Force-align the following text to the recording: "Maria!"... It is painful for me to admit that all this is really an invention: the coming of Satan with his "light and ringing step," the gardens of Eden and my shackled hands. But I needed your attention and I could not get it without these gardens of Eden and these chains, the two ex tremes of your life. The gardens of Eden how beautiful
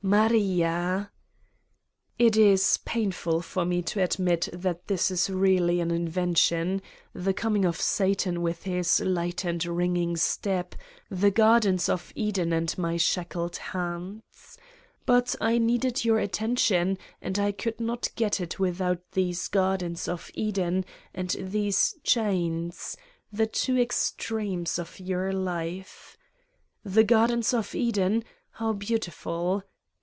"Maria!"... 0.03 1.11
It 2.17 2.35
is 2.35 2.79
painful 2.85 3.41
for 3.43 3.65
me 3.65 3.83
to 3.83 4.01
admit 4.03 4.49
that 4.51 4.77
all 4.77 4.81
this 4.87 5.11
is 5.11 5.29
really 5.29 5.79
an 5.79 5.91
invention: 5.91 6.81
the 7.13 7.35
coming 7.35 7.65
of 7.65 7.79
Satan 7.79 8.41
with 8.41 8.63
his 8.63 8.99
"light 8.99 9.45
and 9.45 9.63
ringing 9.63 10.17
step," 10.17 10.73
the 11.11 11.29
gardens 11.29 11.87
of 11.87 12.11
Eden 12.15 12.51
and 12.51 12.75
my 12.79 12.97
shackled 12.97 13.57
hands. 13.57 14.23
But 15.05 15.35
I 15.39 15.59
needed 15.59 16.03
your 16.03 16.17
attention 16.17 16.97
and 17.21 17.37
I 17.37 17.51
could 17.51 17.79
not 17.79 18.09
get 18.15 18.41
it 18.41 18.59
without 18.59 19.03
these 19.11 19.47
gardens 19.49 20.07
of 20.07 20.31
Eden 20.33 20.83
and 21.13 21.35
these 21.39 21.95
chains, 22.03 22.97
the 23.31 23.45
two 23.47 23.77
ex 23.77 24.13
tremes 24.17 24.79
of 24.79 24.99
your 24.99 25.31
life. 25.31 26.17
The 26.83 27.03
gardens 27.03 27.53
of 27.53 27.75
Eden 27.75 28.23
how 28.53 28.73
beautiful 28.73 29.61